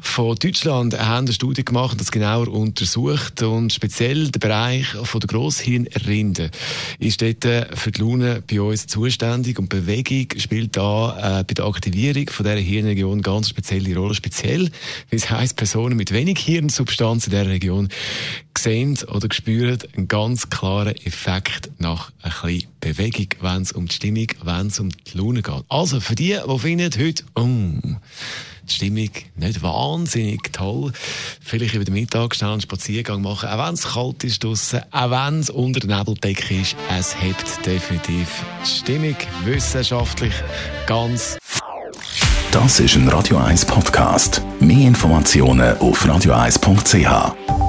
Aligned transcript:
von 0.00 0.36
Deutschland 0.36 0.98
haben 0.98 1.26
eine 1.26 1.32
Studie 1.32 1.64
gemacht, 1.64 2.00
das 2.00 2.10
genauer 2.10 2.48
untersucht 2.48 3.42
und 3.42 3.72
speziell 3.72 4.30
der 4.30 4.40
Bereich 4.40 4.86
von 4.86 5.20
der 5.20 5.28
Grosshirnrinde 5.84 6.50
ist 6.98 7.22
dort 7.22 7.44
äh, 7.44 7.66
für 7.74 7.90
die 7.90 8.00
Laune 8.00 8.42
bei 8.48 8.60
uns 8.60 8.86
zuständig 8.86 9.58
und 9.58 9.68
Bewegung 9.68 10.26
spielt 10.38 10.76
da 10.76 11.40
äh, 11.40 11.44
bei 11.44 11.54
der 11.54 11.66
Aktivierung 11.66 12.28
von 12.30 12.44
dieser 12.44 12.58
Hirnregion 12.58 13.22
ganz 13.22 13.48
spezielle 13.48 13.96
Rolle. 13.96 14.14
Speziell, 14.14 14.70
wie 15.10 15.16
es 15.16 15.30
heisst, 15.30 15.56
Personen 15.56 15.96
mit 15.96 16.12
wenig 16.12 16.38
Hirnsubstanz 16.38 17.26
in 17.26 17.30
dieser 17.32 17.46
Region 17.46 17.88
sehen 18.56 18.98
oder 19.08 19.28
spüren 19.32 19.78
einen 19.96 20.08
ganz 20.08 20.48
klaren 20.48 20.96
Effekt 20.96 21.70
nach 21.78 22.10
ein 22.22 22.32
bisschen 22.42 22.70
Bewegung, 22.80 23.28
wenn 23.40 23.62
es 23.62 23.72
um 23.72 23.86
die 23.86 23.94
Stimmung, 23.94 24.28
wenn 24.42 24.68
es 24.68 24.80
um 24.80 24.88
die 24.88 25.18
Laune 25.18 25.42
geht. 25.42 25.64
Also 25.68 26.00
für 26.00 26.14
die, 26.14 26.36
die 26.46 26.58
finden 26.58 26.90
heute, 26.98 27.24
oh, 27.34 27.96
Stimmung 28.76 29.08
nicht 29.36 29.62
wahnsinnig 29.62 30.52
toll. 30.52 30.92
Vielleicht 31.40 31.74
über 31.74 31.84
den 31.84 31.94
Mittag 31.94 32.34
schnell 32.34 32.50
einen 32.52 32.60
Spaziergang 32.60 33.22
machen, 33.22 33.48
auch 33.48 33.66
wenn 33.66 33.74
es 33.74 33.94
kalt 33.94 34.22
ist 34.22 34.44
draussen, 34.44 34.82
auch 34.90 35.10
wenn 35.10 35.40
es 35.40 35.48
unter 35.48 35.80
der 35.80 35.98
Nebeldecke 35.98 36.60
ist. 36.60 36.76
Es 36.96 37.18
hebt 37.18 37.64
definitiv 37.64 38.28
Stimmung 38.64 39.16
wissenschaftlich 39.44 40.34
ganz. 40.86 41.38
Das 42.52 42.78
ist 42.80 42.96
ein 42.96 43.08
Radio 43.08 43.38
1 43.38 43.64
Podcast. 43.64 44.42
Mehr 44.60 44.88
Informationen 44.88 45.76
auf 45.78 46.04
radio1.ch. 46.04 47.65